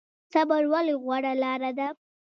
صبر 0.33 0.63
ولې 0.71 0.93
غوره 1.03 1.33
لاره 1.43 1.71
ده؟ 1.77 1.87